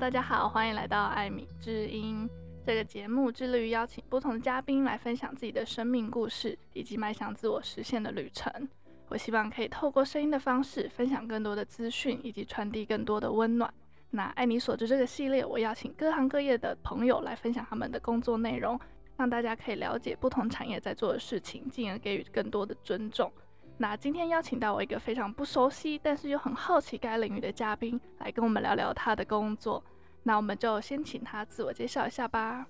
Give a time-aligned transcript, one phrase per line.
[0.00, 2.26] 大家好，欢迎来到艾米之音
[2.64, 8.50] 这个节目，致力于邀请不同的嘉宾来分享自己的生命故事以及迈向自我实现的旅程。
[9.08, 13.72] 我希望可以透过声音的方式，分享更多的资讯以及传递更多的温暖。
[14.08, 18.80] 那爱你所知这个系列，我邀请各行各业的朋友来分享他们的工作内容，
[19.18, 23.30] 让大家可以了解不同产业在做的事情，进而给予更多的尊重。
[23.76, 29.82] 那今天邀请到我一个非常不熟悉，但是又很好奇该领域的嘉宾，来跟我们聊聊他的工作。
[30.22, 32.66] 那我们就先请他自我介绍一下吧。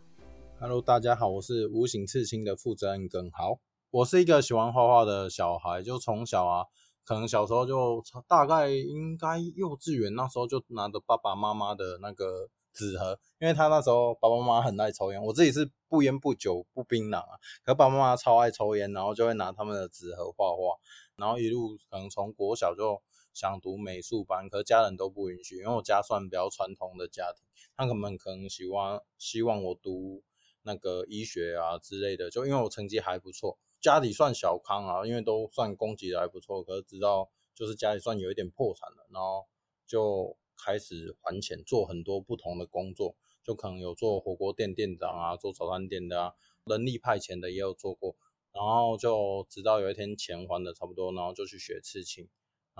[0.60, 3.58] Hello，大家好，我是无形刺青的负责人耿豪。
[3.90, 6.66] 我是一个喜欢画画的小孩，就从小啊，
[7.04, 20.78] 可能小时候就大概应该幼稚园那时候就拿着爸爸妈妈的那个纸盒，因为他那时候爸爸妈妈很爱抽烟，我自己是不烟不酒不槟榔啊，可爸爸妈妈超爱抽烟，然后就会拿他们的纸盒画画。
[21.16, 27.44] 然后一路可能从国小就想读美术班，可是家人都不允许，因为我家算比较传统的家庭，
[27.76, 30.22] 他们可能希望希望我读
[30.62, 39.46] 那个医学啊之类的，就因为我成绩还不错，家里算小康啊，因为都算供给的还不错，可是直到就是家里算有一点破产了，然后
[39.86, 46.32] 就开始还钱，做很多不同的工作，就可能有做火锅店店长啊，做早餐店的啊，
[46.64, 48.16] 人力派遣的也有做过。
[48.52, 52.28] 然后就直到有一天钱还的差不多，然后就去学刺青，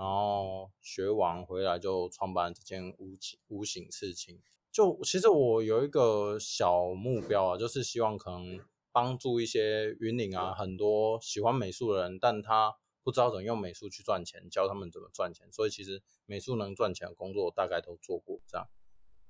[0.01, 3.13] 然后学完回来就创办这间无
[3.49, 4.41] 无形刺青。
[4.71, 8.59] 就其实我有一个小目标啊，就是希望可能
[8.91, 15.45] 帮助一些云岭啊很多喜欢美术的人，但他不知道怎么用美术去赚钱，教他们怎么赚钱。
[15.51, 18.67] 所以其实美术能赚钱的工作大概都做过这样。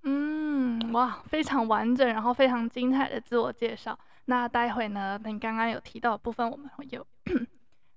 [0.03, 4.00] 嗯，哇，非常完整，然后非常精彩的自我介绍。
[4.23, 7.06] 那待会呢，你刚刚有提到的部分，我们会有。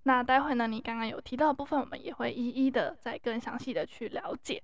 [0.04, 4.62] 那待会呢，你刚刚有提到的部分，我们也会一一的再更详细的去了解。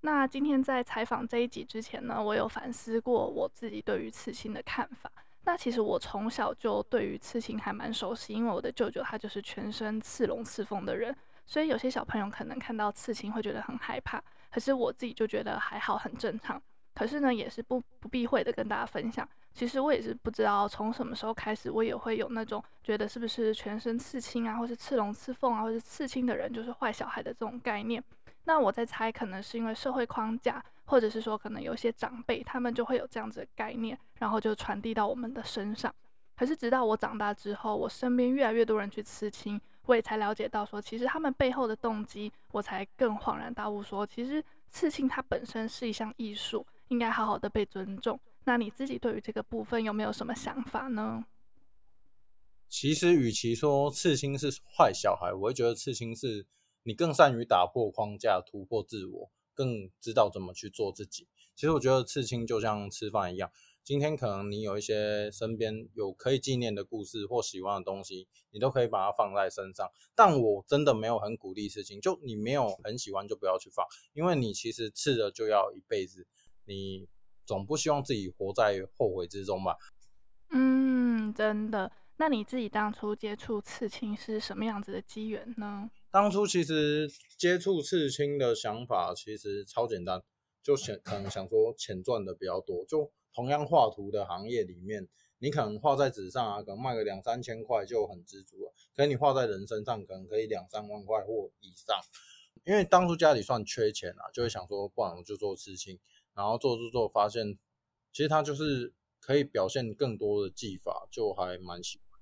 [0.00, 5.10] 那今天在采访这一集之前呢，我有反思过我自己对于刺青的看法。
[5.44, 11.14] 那其实我从小就对于刺青还蛮熟悉，因为我的舅舅他就是全身刺龙刺凤的人，
[11.46, 16.60] 所以有些小朋友可能看到刺青会觉得很害怕，可是我自己就觉得还好，很正常。
[16.94, 19.28] 可是呢，也是不不避讳的跟大家分享。
[19.58, 28.00] 其实我也是不知道从什么时候开始，我也会有那种觉得是不是全身刺青啊，或是刺龙刺凤啊，或是刺青的人就是坏小孩的这种概念。
[28.44, 35.92] 那我在猜，可能是因为社会框架，或者是说可能有些长辈他们就会有这样子的概念，然后就传递到我们的身上。
[36.36, 44.40] 可是直到我长大之后，我身边越来越多人去刺青，我也才了解到说，其实他们背后的动机，我才更恍然大悟说，其实
[44.70, 46.64] 刺青它本身是一项艺术。
[46.88, 48.18] 应该好好的被尊重。
[48.48, 51.26] 那你自己对于这个部分有没有什么想法呢？
[52.66, 56.46] 其实，与其说刺青是坏小孩，我会觉得刺青是
[56.84, 61.28] 你更善于打破框架、突破自我，更知道怎么去做自己。
[61.54, 63.52] 其实，我觉得刺青就像吃饭一样。
[63.84, 69.86] 今天可能你有一些身边有可以纪念的故事或喜欢的东西，你都可以把它放在身上。
[70.14, 73.84] 但我真的没有很鼓励刺青，就你没有很喜欢就不要去放，
[74.14, 76.26] 因为你其实刺了就要一辈子。
[76.64, 77.06] 你
[77.48, 79.78] 总不希望自己活在后悔之中吧？
[80.50, 81.90] 嗯，真的。
[82.18, 85.88] 那你自己当初接触刺青是什么样子的机缘呢？
[86.10, 90.22] 当初其实接触刺青的想法其实超简单，
[90.62, 92.84] 就想可能想说钱赚的比较多。
[92.84, 98.74] 就同样画图的行业里面，你可能画在纸上啊，可能卖个两三千块就很知足了。
[98.94, 101.96] 可是你画在人身上，可能可以两三万块或以上。
[102.64, 105.98] 因为当初家里算缺钱啊，就会想说，不然我就做刺青。
[106.38, 107.58] 然后做做做，发现
[108.12, 112.20] 其实它就是可以表现更多的技法，就还蛮喜欢。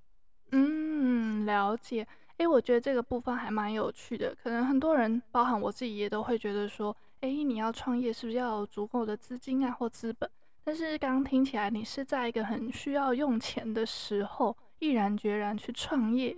[0.53, 2.07] 嗯，了解。
[2.37, 4.35] 诶，我觉得这个部分还蛮有趣的。
[4.41, 10.27] 可能很多人，包含我自己，也都会觉得说，诶，你要创业是不是要有足够的资金啊或资本？
[10.63, 16.35] 但是刚刚听起来，你是在一个很需要用钱的时候，毅然决然去创业。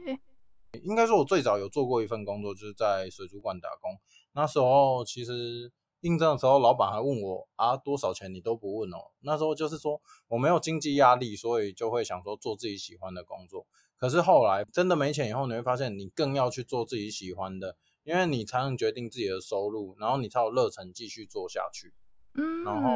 [0.83, 3.97] 应该说，我最早有做过一份工作，就是在水族馆打工。
[4.33, 5.71] 那时候其实。
[6.01, 8.97] 应征的时候，老板还问我啊，多少钱你都不问哦。
[9.21, 13.65] 那时候就是说我没有经济压力，所以就会想说做自己喜欢的工作。
[13.97, 21.93] 可是后来真的没钱以后，你会发现你更要去做自己喜欢的，因为你才能决定自己的收入，然后你才有热忱继续做下去。
[22.35, 22.89] 嗯，然后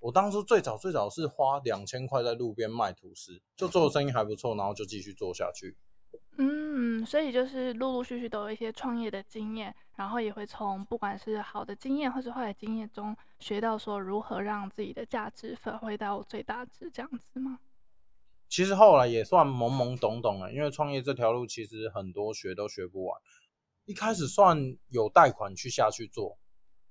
[0.00, 5.78] 我当初最早最早是花两千块在路边卖吐司，就做的生意还不错，然后就继续做下去。
[6.36, 17.60] 嗯，所以就是陆陆续续都有一些创业的经验，然后也会从不管是好的经验或是坏的经验中学到说如何让自己的价值发挥到最大值，这样子吗？
[18.48, 23.20] 其实后来也算懵懵懂懂了，因为创业这条路其实很多学都学不完。
[23.84, 24.58] 一开始算
[24.88, 26.38] 有贷款去下去做，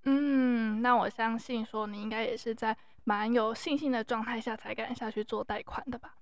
[0.04, 6.16] 嗯，那我相信说你应该也是在蛮有信心的状态下才敢下去做贷款的吧？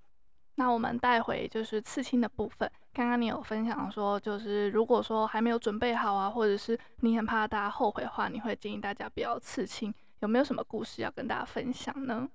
[0.55, 2.71] 那我们带回就是刺青的部分。
[2.93, 9.93] 刚刚你有分享说，就是如果说还没有准备好啊，或者是你很怕大家后悔的话，你会建议大家不要刺青。
[10.19, 12.29] 有没有什么故事要跟大家分享呢？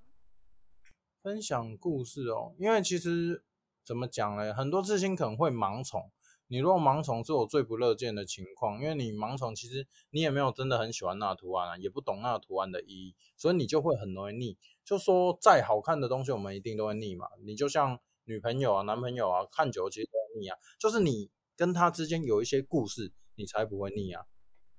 [1.22, 3.44] 分享故事哦，因为其实
[3.84, 4.54] 怎么讲呢？
[4.54, 6.10] 很多刺青可能会盲从。
[6.48, 14.56] 你如果盲从是我最不乐见的情况，因为你盲从，其实你也没有真的很喜欢那个图案啊，也不懂那个图案的意义，所以你就会很容易腻。
[14.84, 17.26] 就说再好看的东西，我们一定都会腻嘛。
[17.44, 20.56] 你就像女朋友啊、男朋友啊，看久了其实都会腻啊。
[20.78, 24.24] 就是你跟他之间有一些故事，你才不会腻啊。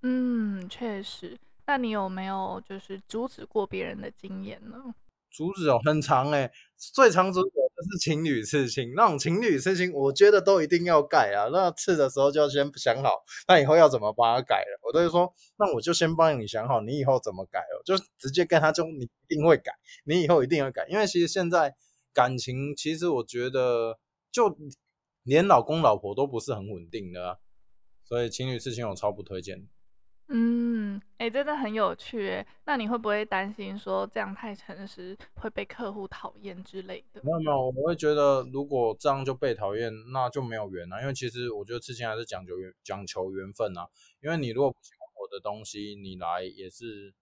[0.03, 1.37] 嗯，确实。
[1.65, 4.77] 那你有没有就是阻止过别人的经验呢？
[5.29, 11.49] 阻止哦，很长诶，最长阻止的是情侣刺青，那种情侣刺青，我觉得都一定要改啊。
[11.51, 13.11] 那刺的时候就要先想好，
[13.47, 14.79] 那以后要怎么帮他改了。
[14.83, 19.73] 我都会说，那我就先帮你想好，你以后怎么改哦，就直接跟他说，你一定会改，
[20.05, 20.87] 你以后一定会改。
[20.89, 21.75] 因为其实现在
[22.17, 23.99] 感情，其实我觉得
[24.31, 24.57] 就
[25.21, 27.37] 连老公老婆都不是很稳定的啊，
[28.03, 29.67] 所以情侣事情我超不推荐。
[30.29, 32.47] 嗯，哎、欸，真的很有趣哎。
[32.65, 37.21] 那你会不会担心说这样太诚实会被客户讨厌之类的？
[37.23, 40.99] 没有没有，我会觉得如果这样就被讨厌，那就没有缘了。
[41.01, 43.87] 因为其实我觉得事情还是讲究缘，讲求缘分啊。
[44.23, 47.13] 因为你如果不喜欢我的东西，你来也是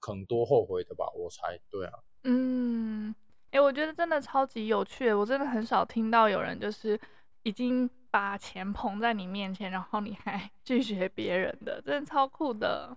[0.00, 1.10] 很多后悔的吧？
[1.16, 1.98] 我猜，对啊。
[2.24, 3.12] 嗯，
[3.52, 7.00] 哎、欸，我觉得真的超级有趣，我真的很少听到有人就是
[7.44, 7.88] 已经。
[8.12, 12.94] 把钱捧在你面前，然后你还 拒绝别人的，真的超酷的。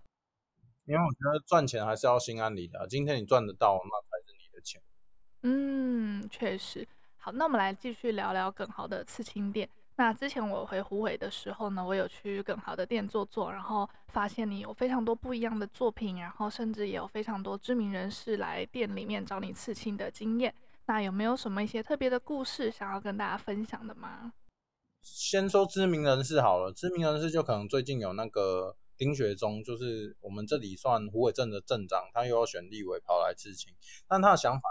[0.83, 4.81] 因为我觉得赚钱还是要心安理得，今天你赚得到，那才是你的钱。
[5.43, 6.85] 嗯，确实。
[7.15, 9.69] 好，那我们来继续聊聊耿豪的刺青店。
[9.97, 20.53] 那之前我回虎尾的时候呢，我有去更好的店坐坐，然后发现你有非常多不一样的作品，然后甚至也有非常多知名人士来店里面找你刺青的经验。
[20.87, 24.33] 那有没有什么一些特别的故事想要跟大家分享的吗？
[25.01, 33.73] 先说知名人士好了，知名人士就可能最近有那个丁学忠，就是我们这里算虎尾镇的镇长，他又要选立委跑来刺青，
[34.07, 34.61] 但他的想法，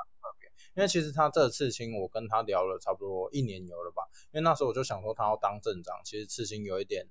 [0.75, 7.07] 因为其实他这次青我跟他聊了差不多一年有了吧，因为那时候我就想说他要当镇长，其实刺青有一点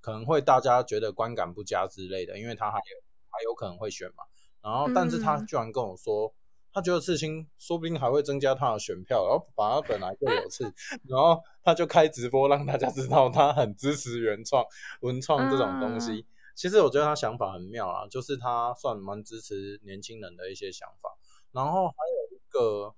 [0.00, 4.24] 可能会大家觉得观感不佳之类的，因为他还有还有可能会选嘛，
[4.62, 6.26] 然后但是他居然跟我说。
[6.28, 6.34] 嗯
[6.74, 10.64] 他觉得刺青说不定还会增加他的选票，然后把他本来就有刺，
[11.06, 14.64] 然后他就开直播让大家知道他很支持原创
[15.02, 16.24] 文创这种东西。
[16.54, 21.14] 其实我觉得他想法很妙啊，就是他算蛮支持年轻人的一些想法。
[21.52, 22.94] 然后还有一个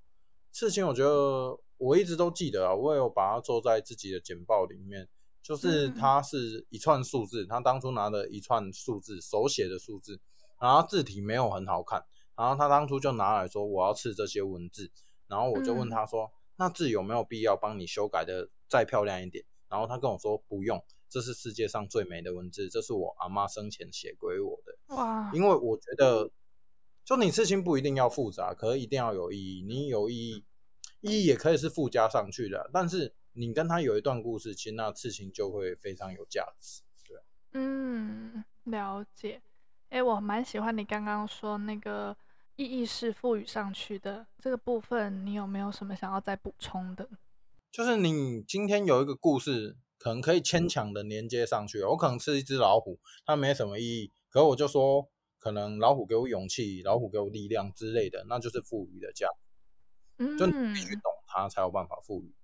[0.50, 5.08] 刺青，我觉得我一直都记得啊，我也有把它做在自己的简报里面，
[5.42, 10.20] 就是它是一串数字，他当初拿了一串数字手写的数字，
[10.60, 12.04] 然后字体没有很好看。
[12.36, 14.90] 然后他当初就拿来说，我要刺这些文字，
[15.28, 19.44] 然后我就问他说，嗯、那字有没有必要帮你修改的再漂亮一点？
[19.68, 24.96] 然后他跟我说不用，这是世界上最美的文字，这是我阿妈生前写给我的。
[24.96, 25.30] 哇！
[25.32, 26.28] 因为我觉得，
[27.04, 29.62] 就你刺青不一定要复杂，可是一定要有意义。
[29.62, 30.44] 你有意义，
[31.00, 36.82] 意义也可以是附加上去的，但是你跟他有一段故事，其实那刺青就会非常有价值。
[37.06, 37.18] 对，
[37.52, 39.42] 嗯，了解。
[39.90, 42.16] 哎，我蛮喜欢你刚刚说那个。
[42.56, 47.08] 意义是赋予上去的这个部分，你有没有什么想要再补充的？
[47.68, 51.82] 就是你今天有一个故事，可能可以牵强的连接上去。
[51.82, 55.08] 我可能是一只老虎，它没什么意义，可我就说，
[55.44, 60.24] 可能老虎给我勇气，老虎给我力量之类的，那就是赋予的价值。
[60.24, 62.34] 嗯，就你必须懂它，才有办法赋予。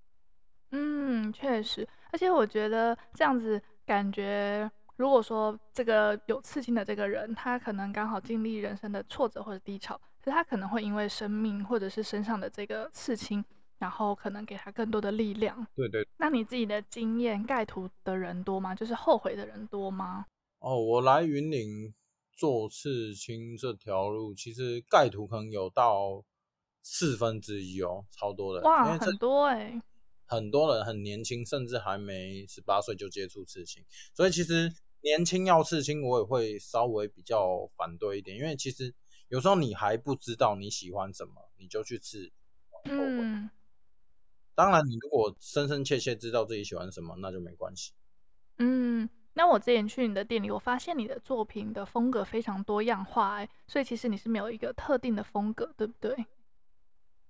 [0.73, 4.71] 嗯，确实，而且我觉得这样子感觉。
[4.97, 13.43] 如果说这个有刺青的这个人，他可能刚好经历人生的挫折或者低潮，所以他可能会因为生命或者是身上的这个刺青，
[13.79, 15.67] 然后可能给他更多的力量。
[15.75, 16.07] 对对。
[16.19, 18.75] 那你自己的经验，盖图的人多吗？
[18.75, 20.27] 就是后悔的人多吗？
[20.59, 21.95] 哦，我来云林
[22.41, 26.25] 做刺青这条路，其实盖图可能有到
[26.83, 28.63] 四分之一哦，超多的。
[28.63, 29.83] 哇，很多哎、欸。
[30.25, 34.73] 很多人很年轻，甚至还没十八岁就接触刺青，所以其实。
[35.03, 38.95] 年轻要刺青，我也会稍微比较反对一点，因为其实
[39.29, 42.31] 有时候你还不知道你喜欢什么，你就去刺，
[42.85, 43.49] 嗯。
[44.55, 47.93] 当然，你如果深深切切知道自己喜欢什么，那就没关系。
[48.59, 56.27] 嗯，那我之前去你的店里，我发现你的作品的风格非常多样化，哎，所以其实你是没有一个特定的风格，对不对？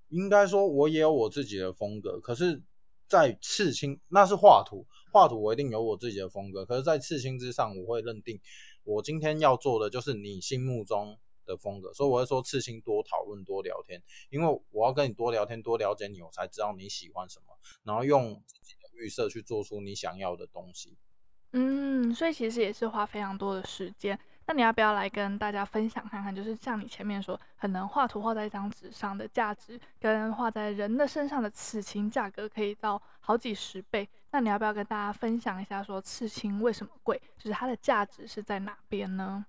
[0.08, 2.62] 应该说，我也有我自己的风格，可是。
[3.10, 6.64] 在刺青，那是画图，画图我一定有我自己的风格。
[6.64, 8.40] 可是，在刺青之上，我会认定
[8.84, 17.46] 我今天要做的就是你心目中的风格，所以我会说刺青多讨论多聊天，因为我要跟你多聊天多了解你，我才知道你喜欢什么，
[17.82, 20.96] 然后用自己的预设去做出你想要的东西。
[21.52, 24.18] 嗯，所以其实也是花非常多的时间。
[24.46, 34.08] 那你要不要来跟大家分享看看，就是像你前面说，可能画图画在一张纸上的价值，跟画在人的身上的刺青价格可以到好几十倍。
[34.32, 39.44] 那你要不要跟大家分享一下，说刺青为什么贵，就是它的价值是在哪边呢？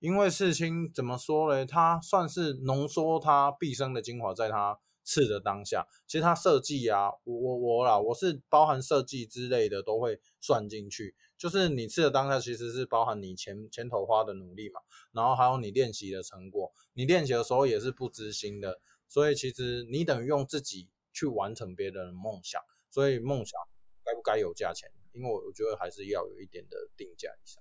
[0.00, 1.64] 因为刺青怎么说呢？
[1.64, 5.86] 它算是浓缩它毕生的精华，在它刺的当下。
[6.06, 11.14] 其实它设计啊，我我我啦，我是包含设计之类的都会算进去。
[11.36, 14.80] 就是你刺的当下，其实是包含你前前头花的努力嘛，
[15.12, 16.72] 然后还有你练习的成果。
[16.94, 22.60] 你练习的时候也是不知心的，所以其实你等于用自己去完成别人的梦想。
[22.90, 23.60] 所以梦想
[24.04, 24.90] 该不该有价钱？
[25.12, 27.60] 因为我我觉得还是要有一点的定价一下。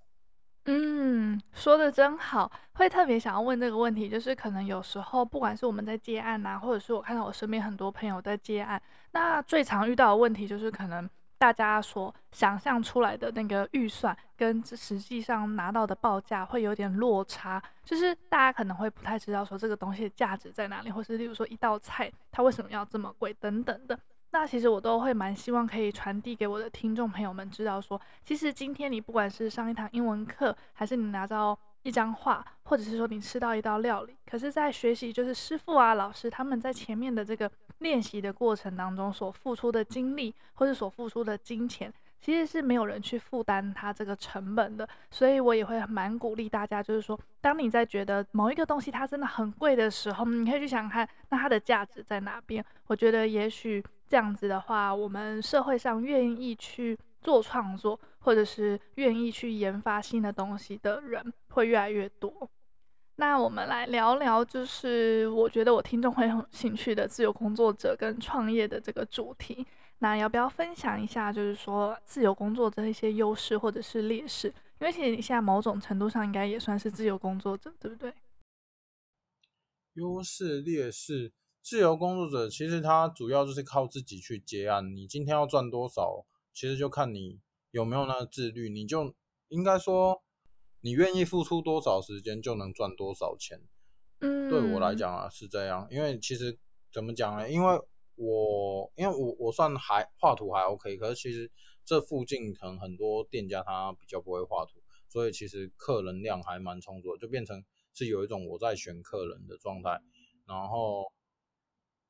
[0.65, 23.99] 嗯，说的真好，会特别想要问这个问题，就是可能有时候不管是我们在接案啊，或者是我看到我身边很多朋友在接案，那最常遇到的问题就是可能大家所想象出来的那个预算跟实际上拿到的报价会有点落差，就是大家可能会不太知道说这个东西的价值在哪里，或是例如说一道菜它为什么要这么贵等等的。
[24.33, 41.93] 那其实我都会蛮希望可以传递给我的听众朋友们知道说，其实今天你不管是上一堂英文课，还是你拿到一张画，或者是说你吃到一道料理，可是，在学习就是师傅啊、老师他们在前面的这个练习的过程当中所付出的精力，或者所付出的金钱。
[42.19, 52.63] 其实是没有人去负担它这个成本的，所以我也会蛮鼓励大家，就是说，当你在觉得某一个东西它真的很贵的时候，你可以去想看，那它的价值在哪边？
[52.87, 62.47] 我觉得也许这样子的话，我们社会上愿意去做创作，或者是愿意去研发新的东西的人会越来越多。
[63.15, 69.65] 那我们来聊聊，就是我觉得我听众会很兴趣的自由工作者跟创业的这个主题。
[69.97, 74.47] 那要不要分享一下，就是说自由工作者一些优势或者是劣势？
[74.79, 78.13] 因为其实你现在某种程度上应该也算是自由工作者，对不对？
[79.95, 84.93] 优势劣势，自由工作者其实他主要就是靠自己去接案。
[84.93, 87.39] 你今天要赚多少，其实就看你
[87.71, 88.69] 有没有那个自律。
[88.69, 89.15] 你就
[89.47, 90.21] 应该说，
[90.81, 93.61] 你愿意付出多少时间，就能赚多少钱。
[94.19, 95.87] 嗯，对我来讲啊是这样。
[95.89, 96.59] 因为其实
[96.91, 97.49] 怎么讲呢？
[97.49, 97.79] 因为
[98.15, 101.49] 我因为我我算还画图还 OK，可是其实
[101.85, 110.01] 这附近可能很多店家他比较不会画图，所以其实客人量还蛮充足的，就变成是有一种我在选客人的状态。
[110.45, 111.05] 然后，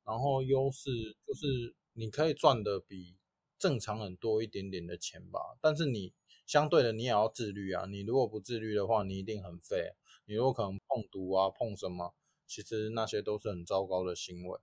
[0.04, 0.90] 然后优势
[1.26, 3.16] 就是你可以赚的比
[3.58, 6.12] 正常人多一点点的钱吧，但是你
[6.46, 9.92] 相对的你也要自律啊，你如果不自律的话，你一定很废。
[10.26, 12.14] 你如果可能碰毒啊碰什么，
[12.46, 14.58] 其实那些都是很糟糕的行为。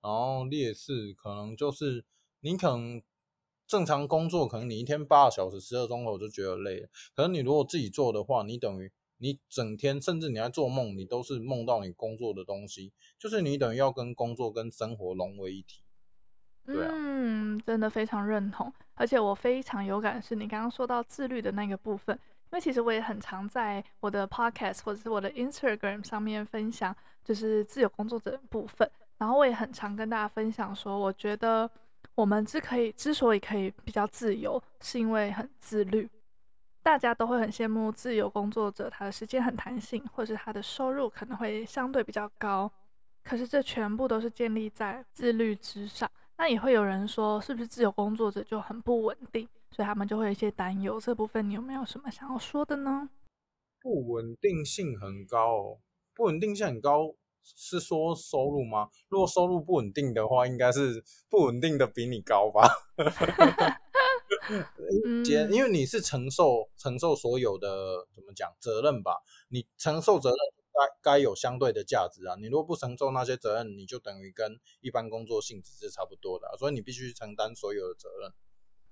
[0.00, 2.04] 然后劣势可能就是
[2.40, 3.02] 你可能
[3.66, 6.88] 正常工作，可能你一天八个小时、十二钟头就觉得累了。
[7.14, 8.92] 可是你如果自己做的话，你等于
[9.24, 15.80] 你整天，甚至你在做梦，你都是梦到你工作的东西，就是你等于要跟工作跟生活融为一体。
[16.66, 16.90] 对啊。
[16.92, 28.86] 嗯，真的非常认同，而且我非常有感，是你刚刚说到自律的那个部分，因为其实我也很常在我的 podcast 或者是我的 Instagram 上面分享，就是自由工作者的部分。
[29.16, 31.70] 然后我也很常跟大家分享说，我觉得
[32.14, 36.06] 我们之可以之所以可以比较自由，是因为很自律。
[36.84, 42.70] 大家都会很羡慕自由工作者，他的时间很弹性，或者是他的收入可能会相对比较高。
[43.22, 46.08] 可是这全部都是建立在自律之上。
[46.36, 49.48] 那也会有人说，是不是自由工作者就很不稳定？
[49.70, 51.00] 所以他们就会有一些担忧。
[51.00, 53.08] 这部分你有没有什么想要说的呢？
[53.80, 55.78] 不稳定性很高，
[56.14, 57.14] 不稳定性很高。
[57.42, 58.88] 是说收入吗？
[59.08, 62.68] 如果收入不稳定的话，应该是不稳定的比你高吧？
[65.50, 69.22] 因为你是承受承受所有的怎么讲责任吧？
[69.48, 70.38] 你承受责任
[70.72, 72.34] 该该有相对的价值啊！
[72.40, 78.32] 你如果不承受那些责任，你就等于跟一般工作性质是差不多的啊，所以你必须承担所有的责任。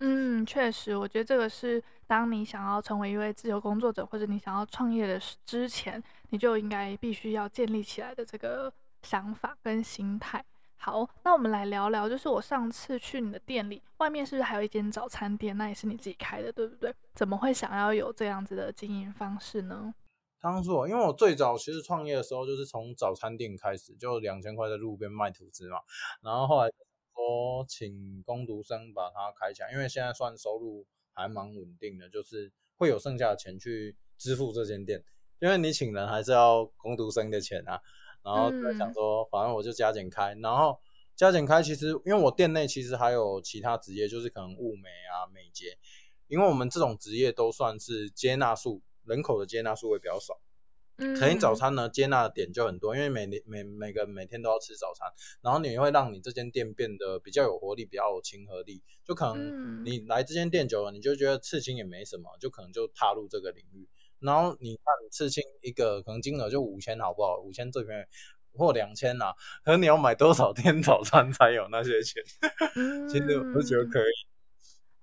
[0.05, 10.45] 嗯，确实，我觉得这个是当你想要成为一位自由工作者，或者你想要创业的之前，你就应该必须要建立起来的这个想法跟心态。
[10.85, 15.57] 好，那我们来聊聊，就是我上次去你的店里，外面是不是还有一间早餐店？
[15.57, 16.93] 那也是你自己开的，对不对？
[17.15, 19.95] 怎么会想要有这样子的经营方式呢？
[20.41, 25.79] 当初，因为我最早其实创业的时候就是从早餐店开始，就两千块在路边卖吐司嘛，
[26.21, 26.69] 然后后来。
[27.15, 35.05] 说请工读生把它开起来，因为现在算收入还蛮稳定的，就是会有剩下的钱去支付这间店，
[35.39, 37.79] 因为你请人还是要工读生的钱啊。
[38.23, 40.79] 然后就想说，反正我就加减开，然后
[41.15, 45.77] 加减开，其实因为我店内其实还有其他职业，就是可能物美啊、美睫，
[46.29, 50.41] 因为我们这种职业都算是接纳数人口的接纳数会比较少。
[50.99, 55.11] 嗯，肯定早餐呢，接纳的点就很多，因为每每每每个每天都要吃早餐，
[55.41, 58.83] 然后你会让你这间店变得比较有活力，比较有亲和力。
[59.03, 63.89] 就可能你来这间店久了，你就觉得刺青也没什么，就可能就踏入这个领域。
[64.23, 67.39] 然后你看刺青一个可能金额就五千，好不好？
[67.39, 68.05] 五千最便宜
[68.59, 69.33] 或两千呐，
[69.65, 72.23] 可是你要买多少天早餐才有那些钱？
[73.09, 74.13] 其实我觉得可以。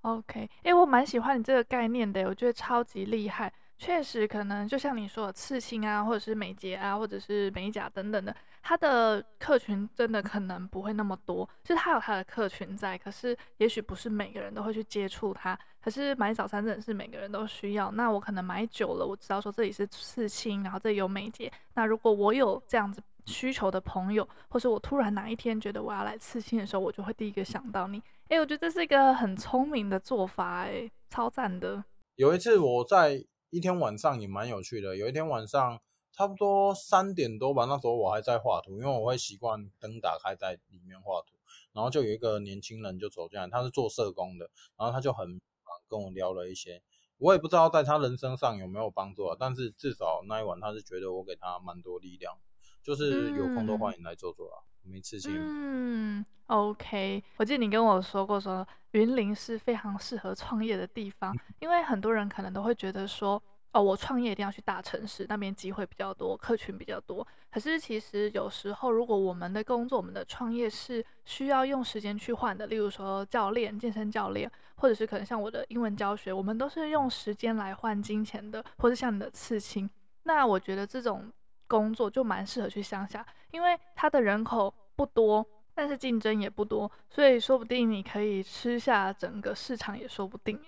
[0.01, 3.53] OK，哎、我蛮喜欢你这个概念的，我觉得超级厉害。
[3.79, 15.57] 确实，可能就像你说的，刺青啊，或者是美睫啊，或者是美甲等等的，它的客群真的可能不会那么多，就是它有它的客群在，可是也许不是每个人都会去接触它。
[15.81, 17.89] 可是买早餐真的是每个人都需要。
[17.91, 21.49] 那我可能买久了，我知道说这里是刺青，然后这里有美睫。
[21.73, 28.03] 那如果我有这样子需求的朋友，或是我突然哪一天觉得我要来刺青的时候，我就会第一个想到你。
[28.27, 31.81] 哎，我觉得这是一个很聪明的做法，哎，超赞的。
[32.17, 33.23] 有一次我在。
[33.49, 34.95] 一天晚上也蛮有趣的。
[34.95, 41.35] 有一天晚上差不多三点多吧，那时候我还在画图，因为我会习惯灯打开在里面画图。
[41.71, 45.39] 然后就有一个年轻人就走进来，他是做社工的，然后他就很
[45.87, 46.81] 跟我聊了一些，
[47.17, 52.37] 我也不知道在他人生上有没有帮助啊，但是至少那一晚他是觉得我给他蛮多力量，
[52.83, 55.31] 就是有空都欢迎来坐坐啊，没刺青。
[55.35, 58.67] 嗯，OK，我记得你跟我说过说。
[58.93, 63.39] 云林是非常适合创业的地方，因为很多人可能都会觉得说，
[63.71, 67.25] 哦，我创业一定要去大城市，那边机会比较多，客群比较多。
[67.51, 79.87] 可是其实有时候，如果我们的工作、我们的创业是需要用时间去换的，例如说教练、健身教练，或者是可能像我的英文教学，我们都是用时间来换金钱的，或者像你的刺青，
[80.23, 81.31] 那我觉得这种
[81.69, 85.47] 工作就蛮适合去乡下，因为它的人口不多。
[85.75, 90.59] 但是竞争也不多，所以说不定你可以吃下整个市场也说不定。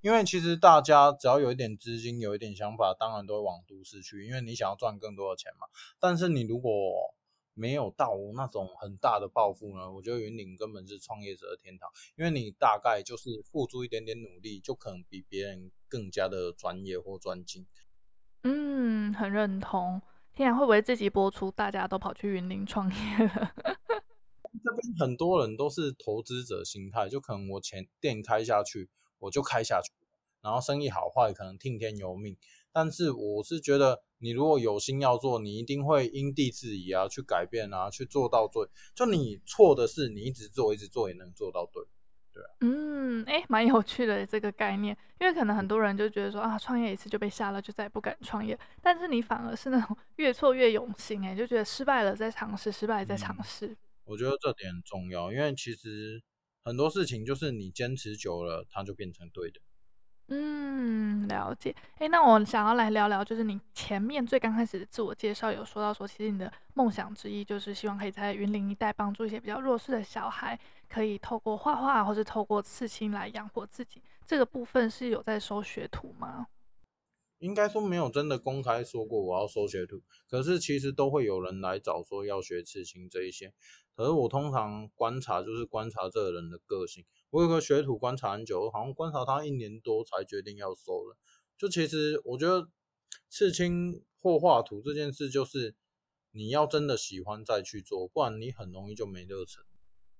[0.00, 5.66] 因为其实大家只要有一点资金，有一点想法，当然都会往都市去，因为你想要赚更多的钱嘛。
[5.98, 6.70] 但是你如果
[7.54, 17.66] 没有到那种很大的抱负呢，我觉得云林根本是创业者的天堂，因为你大概就是付出一点点努力，就可能比别人更加的专业或专精。
[18.44, 20.00] 嗯，很认同。
[20.34, 21.50] 天啊会不会自己播出？
[21.50, 23.52] 大家都跑去云林创业了？
[24.64, 29.92] 这边很多人都是投资者心态，就可能我钱店开下去，我就开下去，
[30.40, 32.36] 然后生意好坏可能听天由命。
[32.72, 38.68] 但是我是觉得，你如果有心要做，你一定会因地制宜啊，去改变啊，去做到对。
[38.94, 41.84] 就你错的事，你一直做，一直做也能做到对，
[42.34, 42.50] 对啊。
[42.60, 48.58] 嗯，哎，蛮有趣的这个概念，因为可能很多人就觉得说啊，创业一次就被吓了，就再也不敢创业。
[48.82, 53.68] 但是你反而是那种 越挫越勇心，哎，就觉得失败了再尝试，失败了再尝试。
[53.68, 56.22] 嗯我觉得这点很重要，因为其实
[56.62, 59.58] 很多事情就是你坚持久了，它就变成对的。
[60.28, 61.74] 嗯，了解。
[61.98, 70.58] 诶，那我想要来聊聊，就是你前面最刚开始的自我介绍有说到说，其实你的梦想之一就是希望可以在云林一带帮助一些比较弱势的小孩，
[70.88, 74.02] 可以透过画画或是透过刺青来养活自己。
[74.26, 76.46] 这个部分是有在收学徒吗？
[77.40, 83.52] 应该说没有真的公开说过我要收学徒，可是其实都会有人来找说要学刺青这一些。
[83.94, 87.04] 可是我通常观察就是观察这个人的个性。
[87.34, 91.16] 我有个学徒观察很久，好像观察他一年多才决定要收了。
[91.58, 92.68] 就其实我觉得
[93.28, 95.74] 刺青或画图这件事，就是
[96.30, 99.64] 你要真的喜欢再去做，不然你很容易就没热忱。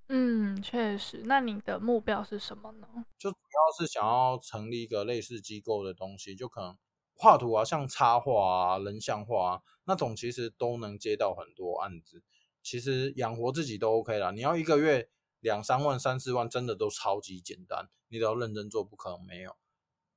[0.09, 1.22] 嗯，确实。
[1.27, 2.88] 那你的目标是什么呢？
[3.16, 6.77] 就主要是想要成立一个类似机构的东西，就可能。
[7.16, 12.24] 画图啊，像插画啊、人像画啊那种，其实都能接到很多案子。
[12.61, 14.33] 其实养活自己都 OK 啦。
[14.33, 15.09] 你要一个月
[15.44, 17.90] 两三万、三四万，真的都超级简单。
[18.09, 19.54] 你只要认真做，不可能没有，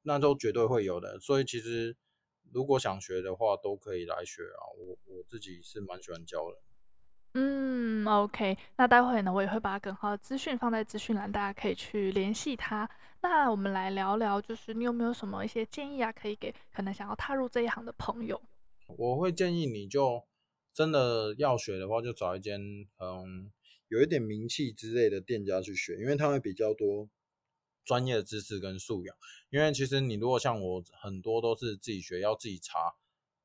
[0.04, 1.20] 那都绝对会有的。
[1.20, 1.98] 所以其实
[2.54, 4.64] 如果想学的话，都可以来学啊。
[4.78, 6.62] 我我自己是蛮喜欢教的。
[7.34, 8.58] 嗯，OK。
[8.78, 12.90] 那待会呢，我也会把耿浩的资讯放在资讯栏，大家可以去联系他。
[13.22, 18.42] 那我们来聊聊，就是你有没有什么一些建议啊，可以给可能想要踏入这一行的朋友？
[18.98, 20.24] 我会建议你就
[20.74, 22.62] 真的要学的话，就找一间
[23.00, 23.52] 嗯
[23.88, 27.10] 有一点名气之类的店家去学，因为他会比较多
[27.86, 29.16] 专业的知识跟素养。
[29.50, 32.96] 因为其实你如果像我，很多都是自己学，要自己查，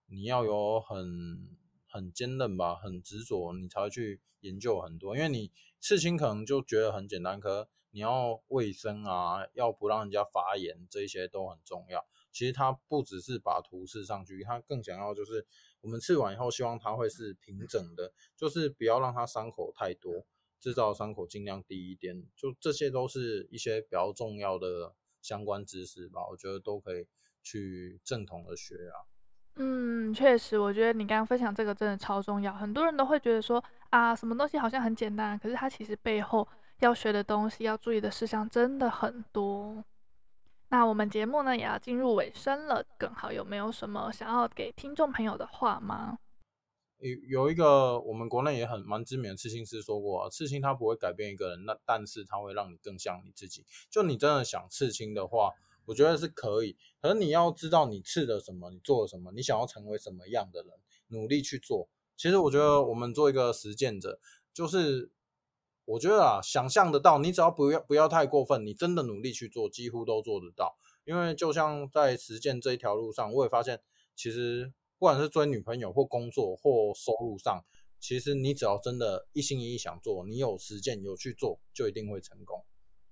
[0.06, 5.16] 你要有很很坚韧吧，很执着，你才会去研究很多。
[5.16, 12.04] 因为你刺青可能就觉得很简单，可你要卫生啊，要不让人家发炎，这些都很重要。
[12.32, 15.46] 其实他不只是把图示上去，他更想要就是
[15.82, 20.24] 我们刺完以后，希望它会是平整的，就是不要让它伤口太多，
[20.58, 22.24] 制造伤口尽量低一点。
[22.34, 27.06] 就这些都是一些比较重要的相关知识吧，我觉得都可以
[27.42, 28.96] 去正统的学啊。
[29.56, 32.54] 嗯，确实，我觉得你刚刚分享这个真的超重要。
[32.54, 39.84] 很多人都会觉得说啊，什么东西好像很简单，可是它其实背后要学的东西、要注意的事项真的很多。
[40.72, 46.16] 那我们节目呢也要进入尾声了，耿豪有没有什么想要给听众朋友的话吗？
[46.98, 53.66] 有有一个我们国内也很蛮知名的刺青师说过啊，刺青它不会改变一个人，那但是它会让你更像你自己。
[53.90, 55.50] 就你真的想刺青的话。
[55.84, 60.70] 我觉得是可以，可是你要知道你刺了什么，你做了什么，你想要成为什么样的人，
[61.08, 61.88] 努力去做。
[62.16, 64.20] 其实我觉得我们做一个实践者，
[64.54, 65.10] 就是
[65.84, 70.76] 我觉得啊，想象得到，你只要不要不要太过分，你真的努力去做，几乎都做得到。
[71.04, 73.80] 因为就像在实践这一条路上，我也发现，
[74.14, 77.64] 其实不管是追女朋友或工作或收入上，
[77.98, 82.64] 其实你只要真的一心一意想做，你有实践有去做，就一定会成功。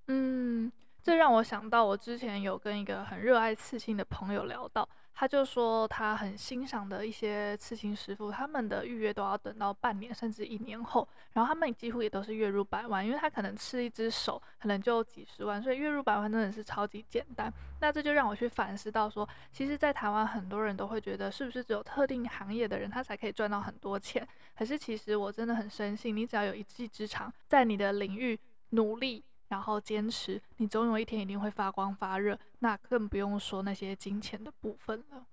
[0.06, 0.72] 嗯。
[1.02, 17.50] 这让我想到，我之前有跟一个很热爱刺青的朋友聊到，他就说他很欣赏的一些刺青师傅，他们的预约都要等到半年甚至一年后，然后他们几乎也都是月入百万，因为他可能刺一只手可能就几十万，所以月入百万真的是超级简单。
[17.80, 24.26] 那这就让我去反思到说，其实，在台湾很多人都会觉得，是不是只有特定行业的人他才可以赚到很多钱？
[24.54, 28.38] 可是其实我真的很深信，你只要有一技之长，在你的领域
[28.70, 29.24] 努力。
[29.50, 35.26] 然后坚持，你总有一天一定会发光发热，那更不用说那些金钱的部分了。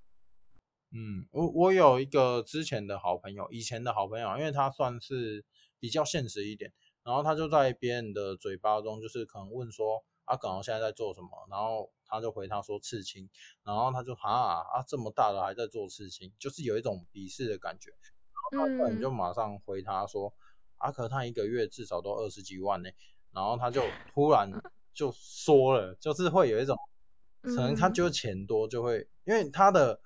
[0.92, 5.46] 嗯，我我有一个之前的好朋友，以前的好朋友，因为他算是
[5.80, 11.30] 比较现实一点，然后他就在别人的嘴巴中，就是可能问说，阿耿豪现在在做什么？
[11.52, 13.30] 然后他就回他说刺青，
[13.64, 17.92] 然后他就啊啊这么大了还在做刺青，就是有一种鄙视的感觉。
[18.52, 20.34] 然后他就马上回他说，嗯、
[20.78, 22.90] 阿可他一个月至少都二十几万呢。
[23.34, 24.52] 然后他就突然
[24.94, 26.76] 就说了，就是会有一种，
[27.42, 30.00] 可能他觉得钱多就会，因为他的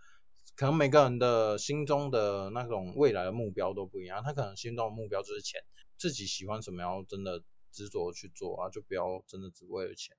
[0.56, 5.62] 可能每个人的心中的那种未来的目标都不一样，他可能心中的目标就是钱，
[5.98, 10.16] 自己喜欢什么要真的执着去做啊，就不要真的只为了钱。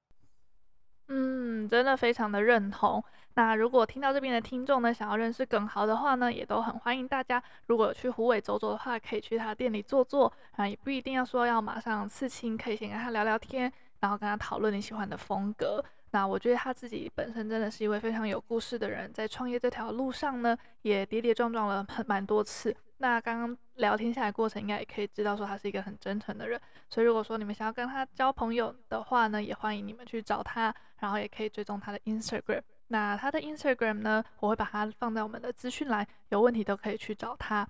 [1.14, 3.04] 嗯，真的非常的认同。
[3.34, 7.42] 那如果听到这边的听众呢，想要认识耿豪的话呢，也都很欢迎大家。
[7.66, 13.70] 如果去虎尾走走的话，可以去他店里坐坐啊，也不一定要说要马上刺青，可以先跟他聊聊天，
[14.00, 15.84] 然后跟他讨论你喜欢的风格。
[16.12, 22.74] 那我觉得他自己本身真的是一位非常有故事的人，在创业这条路上呢，也跌跌撞撞了很蛮多次。
[23.02, 32.62] 那刚刚聊天下来过程，应该也可以知道说他是一个很真诚的人，所以如果说你们想要跟他交朋友的话呢，也欢迎你们去找他，然后也可以追踪他的 Instagram。
[32.86, 37.66] 那他的 Instagram 呢，我会把它放在我们的资讯栏，有问题都可以去找他。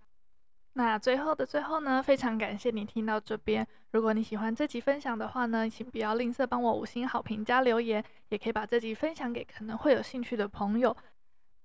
[0.74, 3.66] 那最后的最后呢，非常感谢你听到这边。
[3.92, 10.94] 如果你喜欢这集分享的话呢，请不要吝啬帮我五星好评加留言，也可以把这集分享给可能会有兴趣的朋友。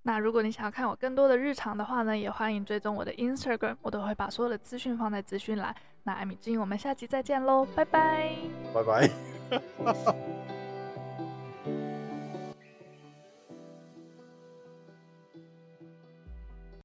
[0.07, 5.75] 那如果你想要看我更多的日常的话呢，也欢迎追踪我的 Instagram，我都会把所有的资讯放在资讯栏。
[6.03, 8.31] 那艾米金，我们下期再见喽，拜拜，
[8.73, 9.09] 拜拜。